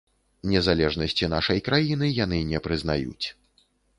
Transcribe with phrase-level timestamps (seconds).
[0.53, 3.25] Незалежнасці нашай краіны яны не прызнаюць.